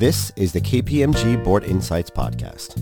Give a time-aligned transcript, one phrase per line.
[0.00, 2.78] This is the KPMG Board Insights Podcast,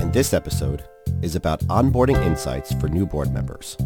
[0.00, 0.82] and this episode
[1.22, 3.76] is about onboarding insights for new board members.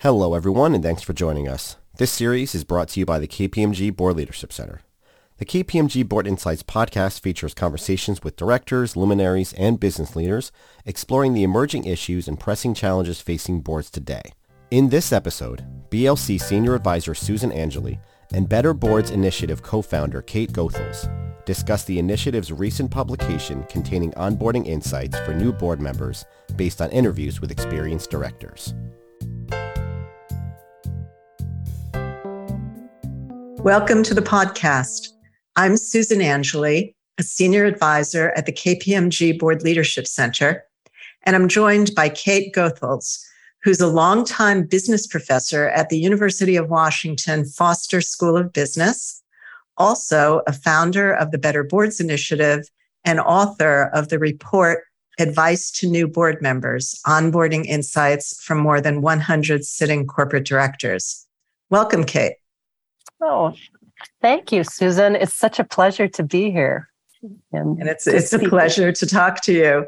[0.00, 1.76] Hello, everyone, and thanks for joining us.
[1.96, 4.82] This series is brought to you by the KPMG Board Leadership Center.
[5.38, 10.52] The KPMG Board Insights podcast features conversations with directors, luminaries, and business leaders
[10.84, 14.34] exploring the emerging issues and pressing challenges facing boards today.
[14.70, 17.98] In this episode, BLC Senior Advisor Susan Angeli
[18.34, 21.08] and Better Boards Initiative co-founder Kate Goethals
[21.44, 26.24] discuss the initiative's recent publication containing onboarding insights for new board members
[26.56, 28.74] based on interviews with experienced directors.
[33.58, 35.08] Welcome to the podcast.
[35.56, 40.64] I'm Susan Angeli, a senior advisor at the KPMG Board Leadership Center,
[41.24, 43.24] and I'm joined by Kate Goethals,
[43.62, 49.22] who's a longtime business professor at the University of Washington Foster School of Business,
[49.76, 52.68] also a founder of the Better Boards Initiative
[53.04, 54.84] and author of the report
[55.18, 61.26] Advice to New Board Members Onboarding Insights from More Than 100 Sitting Corporate Directors.
[61.70, 62.34] Welcome, Kate.
[63.20, 63.52] Oh,
[64.22, 65.14] thank you, Susan.
[65.14, 66.88] It's such a pleasure to be here.
[67.52, 69.86] And, and it's, it's a pleasure to talk to you.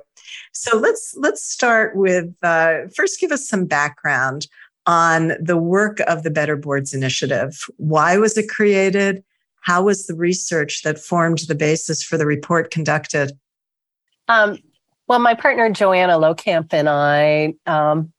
[0.54, 3.20] So let's let's start with uh, first.
[3.20, 4.46] Give us some background
[4.86, 7.64] on the work of the Better Boards Initiative.
[7.76, 9.24] Why was it created?
[9.62, 13.32] How was the research that formed the basis for the report conducted?
[14.28, 14.58] Um,
[15.08, 18.12] well, my partner Joanna Lowcamp and I um,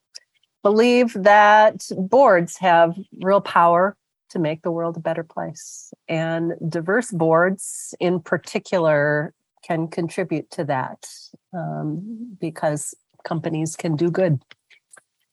[0.61, 3.95] believe that boards have real power
[4.29, 10.65] to make the world a better place, and diverse boards, in particular, can contribute to
[10.65, 11.07] that
[11.55, 14.41] um, because companies can do good.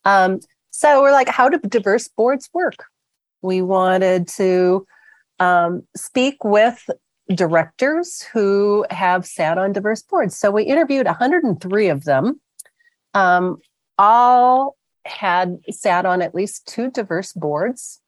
[0.05, 2.85] Um, so we're like, how do diverse boards work?
[3.43, 4.87] We wanted to
[5.39, 6.89] um, speak with
[7.35, 10.37] directors who have sat on diverse boards.
[10.37, 12.41] So we interviewed 103 of them.
[13.15, 13.59] Um,
[13.99, 18.03] all had sat on at least two diverse boards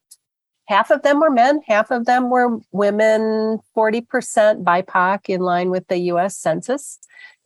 [0.67, 5.87] half of them were men, half of them were women, 40% BIPOC in line with
[5.89, 6.99] the US Census.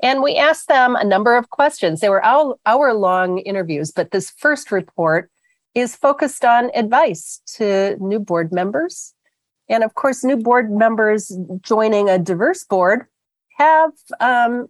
[0.03, 2.01] And we asked them a number of questions.
[2.01, 5.31] They were hour long interviews, but this first report
[5.75, 9.15] is focused on advice to new board members.
[9.69, 13.07] And of course, new board members joining a diverse board
[13.59, 14.69] have um,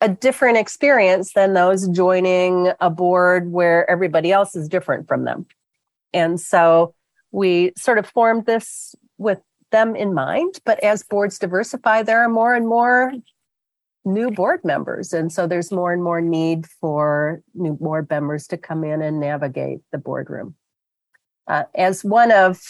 [0.00, 5.46] a different experience than those joining a board where everybody else is different from them.
[6.12, 6.94] And so
[7.30, 9.38] we sort of formed this with
[9.70, 10.60] them in mind.
[10.64, 13.12] But as boards diversify, there are more and more
[14.04, 15.12] new board members.
[15.12, 19.20] And so there's more and more need for new board members to come in and
[19.20, 20.56] navigate the boardroom.
[21.46, 22.60] Uh, as one of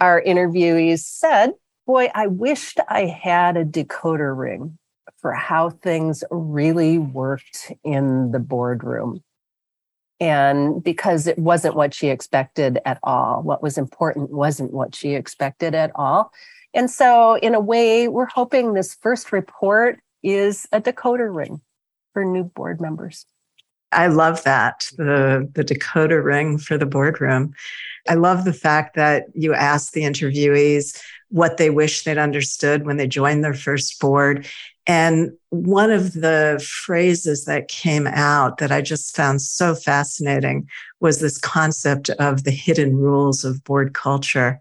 [0.00, 1.52] our interviewees said,
[1.86, 4.78] Boy, I wished I had a decoder ring
[5.20, 9.22] for how things really worked in the boardroom
[10.20, 15.14] and because it wasn't what she expected at all what was important wasn't what she
[15.14, 16.32] expected at all
[16.74, 21.60] and so in a way we're hoping this first report is a decoder ring
[22.12, 23.26] for new board members.
[23.90, 27.54] I love that the the decoder ring for the boardroom.
[28.08, 32.96] I love the fact that you asked the interviewees what they wish they'd understood when
[32.96, 34.46] they joined their first board.
[34.86, 40.66] And one of the phrases that came out that I just found so fascinating
[41.00, 44.60] was this concept of the hidden rules of board culture.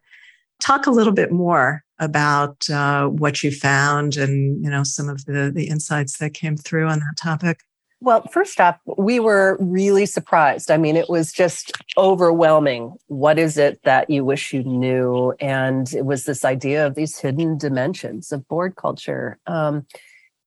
[0.62, 5.26] Talk a little bit more about uh, what you found and you know some of
[5.26, 7.62] the the insights that came through on that topic.
[8.00, 10.70] Well, first off, we were really surprised.
[10.70, 12.96] I mean, it was just overwhelming.
[13.08, 15.34] What is it that you wish you knew?
[15.40, 19.40] And it was this idea of these hidden dimensions of board culture.
[19.48, 19.88] Um,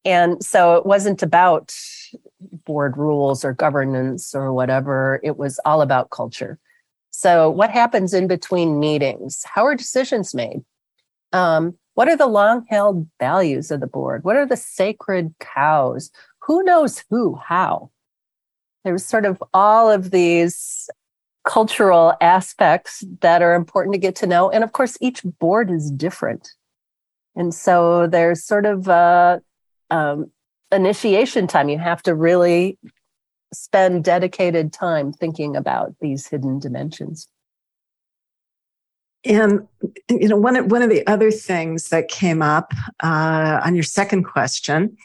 [0.04, 1.74] and so it wasn't about
[2.64, 6.58] board rules or governance or whatever, it was all about culture.
[7.10, 9.44] So, what happens in between meetings?
[9.44, 10.62] How are decisions made?
[11.32, 14.24] Um, what are the long held values of the board?
[14.24, 16.10] What are the sacred cows?
[16.46, 17.90] Who knows who, how?
[18.84, 20.88] There's sort of all of these
[21.44, 24.50] cultural aspects that are important to get to know.
[24.50, 26.50] And of course, each board is different.
[27.36, 29.40] And so there's sort of a
[29.90, 30.30] um,
[30.72, 31.68] initiation time.
[31.68, 32.78] You have to really
[33.52, 37.28] spend dedicated time thinking about these hidden dimensions.
[39.24, 39.66] And
[40.08, 42.72] you know, one of, one of the other things that came up
[43.02, 44.96] uh, on your second question,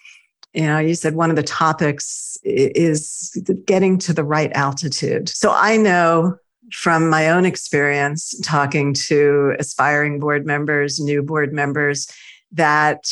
[0.53, 5.27] you know, you said one of the topics is getting to the right altitude.
[5.27, 6.37] So I know
[6.71, 12.07] from my own experience talking to aspiring board members, new board members,
[12.53, 13.11] that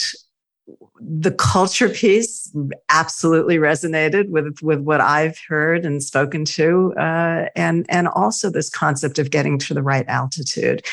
[1.00, 2.56] the culture piece
[2.90, 8.70] absolutely resonated with with what I've heard and spoken to, uh, and and also this
[8.70, 10.86] concept of getting to the right altitude.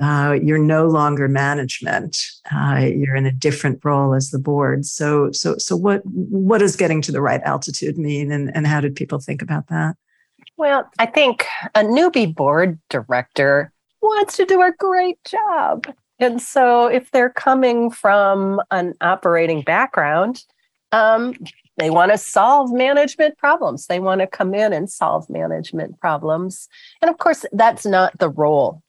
[0.00, 2.18] Uh, you're no longer management;
[2.54, 4.84] uh, you're in a different role as the board.
[4.84, 8.80] So so so what what does getting to the right altitude mean, and and how
[8.80, 9.96] did people think about that?
[10.56, 11.44] Well, I think
[11.74, 15.86] a newbie board director wants to do a great job
[16.18, 20.44] and so, if they're coming from an operating background,
[20.92, 21.34] um,
[21.76, 23.86] they want to solve management problems.
[23.86, 26.68] They want to come in and solve management problems.
[27.02, 28.82] And of course, that's not the role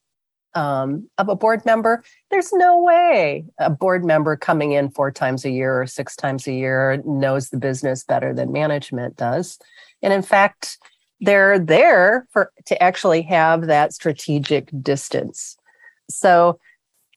[0.53, 2.03] um, of a board member.
[2.31, 6.47] There's no way a board member coming in four times a year or six times
[6.47, 9.59] a year knows the business better than management does.
[10.01, 10.77] And in fact,
[11.19, 15.57] they're there for to actually have that strategic distance.
[16.09, 16.59] So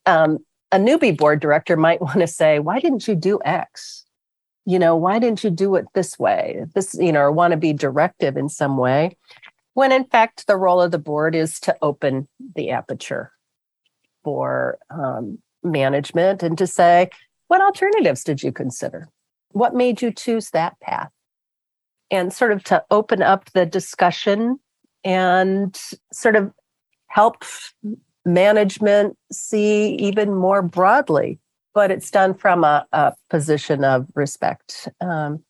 [0.05, 0.39] um,
[0.71, 4.05] a newbie board director might want to say, why didn't you do X?
[4.65, 6.65] You know, why didn't you do it this way?
[6.75, 9.17] This, you know, or want to be directive in some way.
[9.73, 13.31] When in fact, the role of the board is to open the aperture
[14.23, 17.09] for um, management and to say,
[17.47, 19.09] what alternatives did you consider?
[19.51, 21.09] What made you choose that path?
[22.09, 24.59] And sort of to open up the discussion
[25.03, 25.77] and
[26.13, 26.51] sort of
[27.07, 27.43] help
[28.25, 31.39] management see even more broadly,
[31.73, 34.87] but it's done from a, a position of respect.
[34.99, 35.43] Um,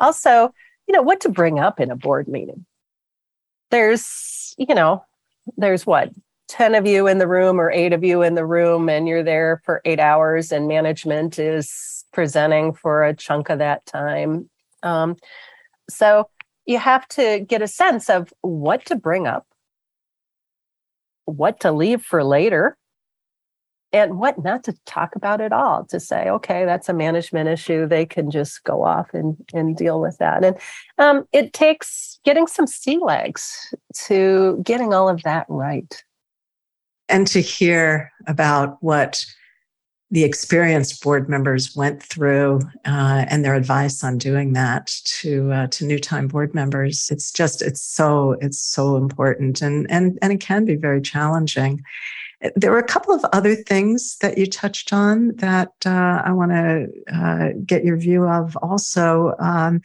[0.00, 0.52] also,
[0.86, 2.66] you know, what to bring up in a board meeting.
[3.70, 5.04] There's, you know,
[5.56, 6.10] there's what,
[6.48, 9.22] 10 of you in the room or eight of you in the room, and you're
[9.22, 14.48] there for eight hours, and management is presenting for a chunk of that time.
[14.82, 15.16] Um,
[15.88, 16.28] so
[16.66, 19.46] you have to get a sense of what to bring up
[21.24, 22.76] what to leave for later
[23.92, 27.86] and what not to talk about at all to say okay that's a management issue.
[27.86, 30.44] They can just go off and, and deal with that.
[30.44, 30.56] And
[30.98, 33.74] um, it takes getting some sea legs
[34.06, 36.02] to getting all of that right.
[37.08, 39.24] And to hear about what
[40.10, 45.66] the experienced board members went through uh, and their advice on doing that to uh,
[45.68, 50.32] to new time board members it's just it's so it's so important and and and
[50.32, 51.82] it can be very challenging
[52.56, 56.52] there were a couple of other things that you touched on that uh, I want
[56.52, 58.56] to uh, get your view of.
[58.58, 59.80] Also, um,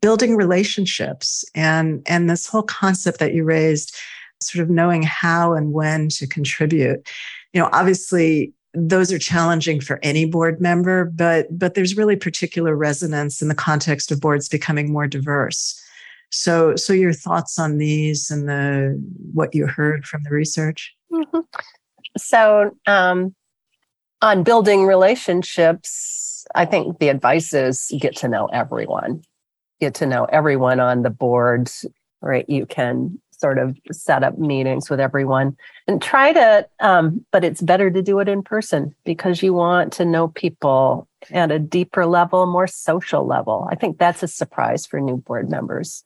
[0.00, 3.96] building relationships and and this whole concept that you raised,
[4.40, 7.08] sort of knowing how and when to contribute.
[7.52, 12.76] You know, obviously, those are challenging for any board member, but but there's really particular
[12.76, 15.80] resonance in the context of boards becoming more diverse.
[16.30, 19.02] So so your thoughts on these and the
[19.32, 20.94] what you heard from the research.
[21.10, 21.40] Mm-hmm.
[22.18, 23.34] So um,
[24.20, 29.22] on building relationships, I think the advice is get to know everyone.
[29.80, 31.70] Get to know everyone on the board,
[32.20, 32.48] right?
[32.48, 35.56] You can sort of set up meetings with everyone
[35.86, 39.92] and try to um, but it's better to do it in person because you want
[39.94, 43.68] to know people at a deeper level more social level.
[43.70, 46.04] I think that's a surprise for new board members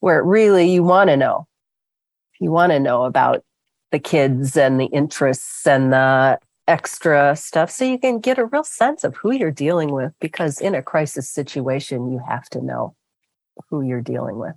[0.00, 1.46] where really you want to know.
[2.40, 3.44] You want to know about
[3.90, 8.62] the kids and the interests and the extra stuff so you can get a real
[8.62, 12.94] sense of who you're dealing with because in a crisis situation you have to know
[13.70, 14.54] who you're dealing with.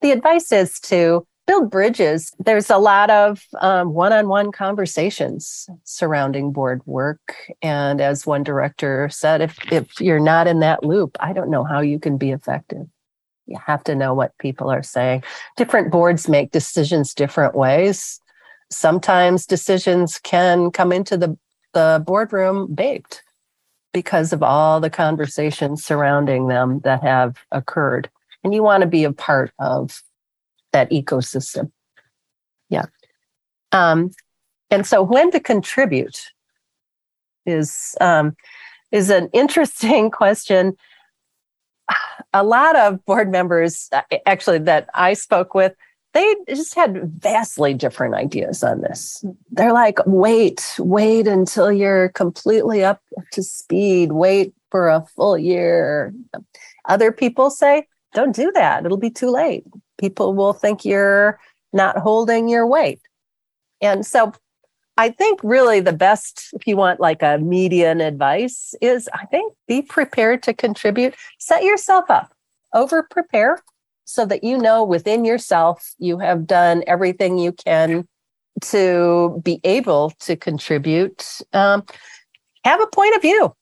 [0.00, 2.32] The advice is to build bridges.
[2.38, 9.40] There's a lot of um, one-on-one conversations surrounding board work, and as one director said,
[9.40, 12.86] if if you're not in that loop, I don't know how you can be effective.
[13.46, 15.24] You have to know what people are saying.
[15.56, 18.20] Different boards make decisions different ways.
[18.70, 21.36] Sometimes decisions can come into the
[21.72, 23.24] the boardroom baked
[23.92, 28.08] because of all the conversations surrounding them that have occurred.
[28.44, 30.00] And you want to be a part of
[30.72, 31.70] that ecosystem.
[32.68, 32.86] Yeah.
[33.72, 34.10] Um,
[34.70, 36.30] and so when to contribute
[37.46, 38.36] is um,
[38.92, 40.76] is an interesting question.
[42.32, 43.90] A lot of board members,
[44.24, 45.74] actually, that I spoke with,
[46.14, 49.24] they just had vastly different ideas on this.
[49.50, 53.00] They're like, wait, wait until you're completely up
[53.32, 56.14] to speed, wait for a full year.
[56.88, 58.84] Other people say, don't do that.
[58.84, 59.64] It'll be too late
[60.00, 61.38] people will think you're
[61.72, 63.00] not holding your weight.
[63.80, 64.32] And so
[64.96, 69.54] I think really the best, if you want like a median advice, is I think
[69.68, 72.32] be prepared to contribute, set yourself up,
[72.74, 73.62] over prepare
[74.04, 78.06] so that you know within yourself you have done everything you can
[78.60, 81.40] to be able to contribute.
[81.52, 81.84] Um,
[82.64, 83.54] have a point of view.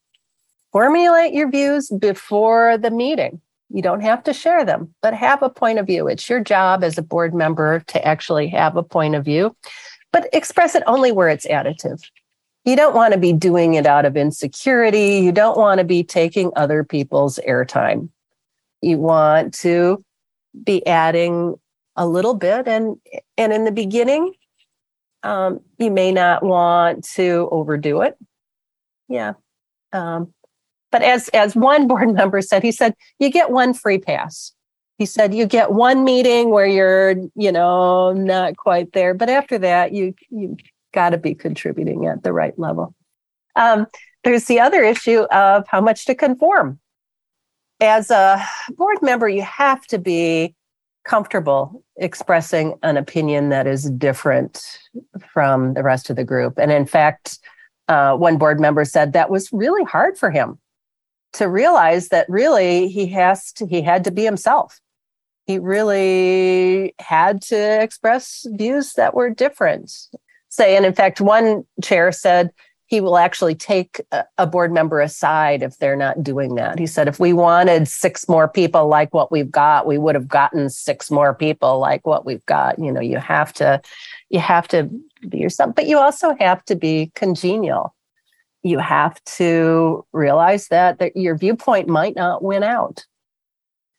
[0.72, 3.40] Formulate your views before the meeting.
[3.70, 6.08] You don't have to share them, but have a point of view.
[6.08, 9.54] It's your job as a board member to actually have a point of view,
[10.12, 12.00] but express it only where it's additive.
[12.64, 15.18] You don't want to be doing it out of insecurity.
[15.18, 18.10] You don't want to be taking other people's airtime.
[18.80, 20.04] You want to
[20.64, 21.56] be adding
[21.98, 22.96] a little bit and
[23.36, 24.32] and in the beginning
[25.24, 28.16] um, you may not want to overdo it
[29.08, 29.32] yeah
[29.92, 30.32] um,
[30.90, 34.52] but as as one board member said he said you get one free pass.
[34.96, 39.14] He said you get one meeting where you're you know not quite there.
[39.14, 40.56] But after that you you
[40.92, 42.94] got to be contributing at the right level.
[43.56, 43.86] Um,
[44.24, 46.78] there's the other issue of how much to conform.
[47.80, 48.44] As a
[48.76, 50.54] board member you have to be
[51.04, 54.78] comfortable expressing an opinion that is different
[55.32, 56.58] from the rest of the group.
[56.58, 57.38] And in fact,
[57.88, 60.58] uh, one board member said that was really hard for him
[61.38, 64.80] to realize that really he has to, he had to be himself.
[65.46, 69.90] He really had to express views that were different.
[70.50, 72.50] Say, and in fact, one chair said,
[72.86, 74.00] he will actually take
[74.38, 76.78] a board member aside if they're not doing that.
[76.78, 80.26] He said, if we wanted six more people like what we've got, we would have
[80.26, 82.78] gotten six more people like what we've got.
[82.78, 83.82] You know, you have to,
[84.30, 84.88] you have to
[85.28, 87.94] be yourself, but you also have to be congenial.
[88.62, 93.06] You have to realize that, that your viewpoint might not win out.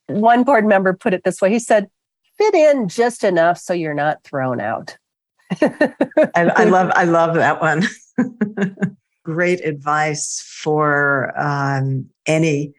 [0.08, 1.52] One board member put it this way.
[1.52, 1.90] He said,
[2.38, 4.98] fit in just enough so you're not thrown out.
[5.62, 7.84] I, I love, I love that one.
[9.24, 12.74] Great advice for um, any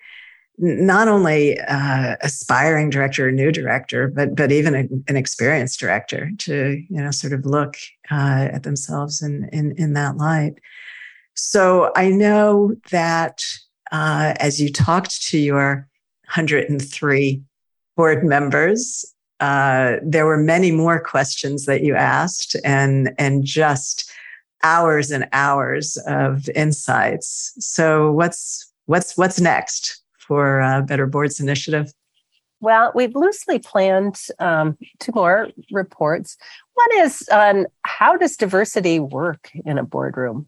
[0.61, 6.31] not only uh, aspiring director or new director, but but even a, an experienced director
[6.39, 7.77] to you know sort of look
[8.11, 10.55] uh, at themselves in, in in that light.
[11.35, 13.43] So I know that
[13.93, 15.89] uh, as you talked to your
[16.27, 17.43] 103
[17.97, 19.05] board members,
[19.41, 24.11] uh, there were many more questions that you asked, and and just
[24.63, 27.55] hours and hours of insights.
[27.59, 31.93] So what's what's what's next for uh, Better Boards Initiative?
[32.61, 36.37] Well, we've loosely planned um, two more reports.
[36.75, 40.47] One is on how does diversity work in a boardroom?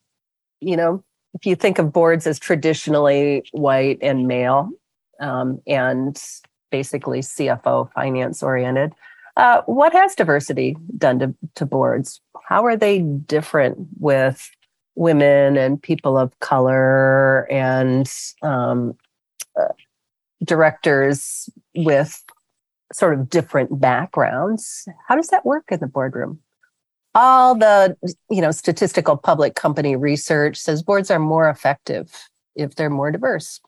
[0.63, 1.05] You know,
[1.35, 4.71] if you think of boards as traditionally white and male,
[5.21, 6.23] um, and
[6.71, 8.93] basically CFO finance oriented,
[9.37, 12.21] uh, what has diversity done to, to boards?
[12.49, 14.51] How are they different with
[14.95, 18.11] women and people of color and
[18.43, 18.95] um,
[19.59, 19.73] uh,
[20.45, 22.23] directors with
[22.93, 24.87] sort of different backgrounds?
[25.09, 26.41] How does that work in the boardroom?
[27.15, 27.97] All the
[28.31, 33.61] you know statistical public company research says boards are more effective if they're more diverse.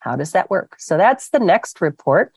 [0.00, 0.76] How does that work?
[0.78, 2.32] So that's the next report.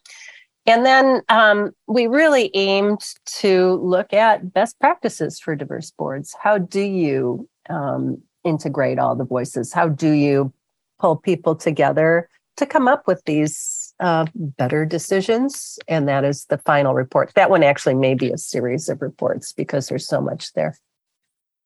[0.65, 3.01] And then um, we really aimed
[3.39, 6.36] to look at best practices for diverse boards.
[6.39, 9.74] How do you um, integrate all the voices?
[9.74, 10.53] How do you
[11.00, 15.77] pull people together to come up with these uh, better decisions?
[15.88, 17.34] And that is the final report.
[17.36, 20.77] That one actually may be a series of reports because there's so much there.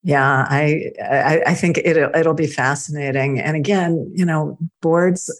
[0.03, 3.39] Yeah, I I, I think it it'll be fascinating.
[3.39, 5.33] And again, you know, boards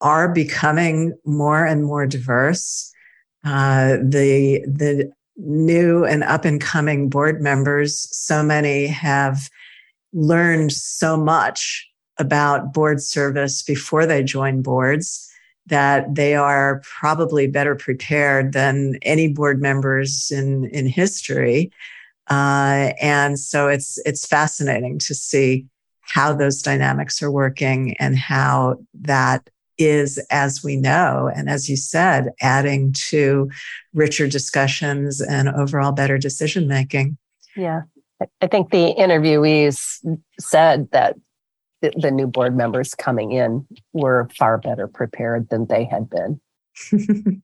[0.00, 2.92] are becoming more and more diverse.
[3.44, 9.48] Uh, the the new and up and coming board members, so many have
[10.12, 11.86] learned so much
[12.18, 15.30] about board service before they join boards
[15.66, 21.70] that they are probably better prepared than any board members in in history.
[22.28, 25.66] Uh, and so it's it's fascinating to see
[26.00, 31.76] how those dynamics are working and how that is, as we know, and as you
[31.76, 33.50] said, adding to
[33.92, 37.18] richer discussions and overall better decision making.
[37.56, 37.82] Yeah.
[38.40, 39.98] I think the interviewees
[40.40, 41.16] said that
[41.94, 46.40] the, the new board members coming in were far better prepared than they had been.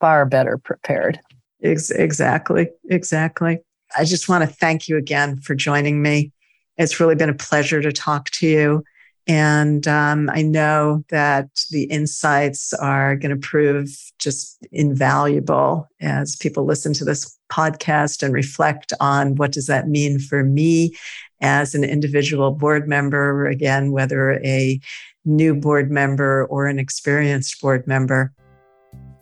[0.00, 1.18] far better prepared.
[1.60, 2.68] Exactly.
[2.88, 3.58] Exactly.
[3.96, 6.32] I just want to thank you again for joining me.
[6.76, 8.84] It's really been a pleasure to talk to you.
[9.26, 16.64] And um, I know that the insights are going to prove just invaluable as people
[16.64, 20.94] listen to this podcast and reflect on what does that mean for me
[21.40, 24.80] as an individual board member, again, whether a
[25.24, 28.32] new board member or an experienced board member.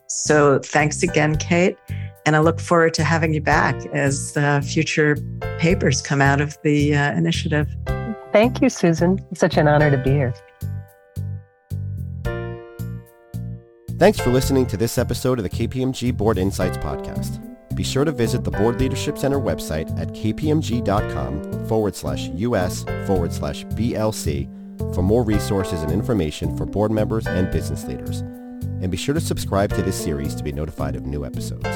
[0.09, 1.77] So thanks again, Kate.
[2.25, 5.17] And I look forward to having you back as uh, future
[5.59, 7.69] papers come out of the uh, initiative.
[8.33, 9.25] Thank you, Susan.
[9.31, 10.35] It's such an honor to be here.
[13.99, 17.46] Thanks for listening to this episode of the KPMG Board Insights podcast.
[17.77, 23.35] Be sure to visit the Board Leadership Center website at kpmg.com forward slash US forward
[23.35, 24.49] slash BLC
[24.95, 28.21] for more resources and information for board members and business leaders.
[28.81, 31.67] And be sure to subscribe to this series to be notified of new episodes.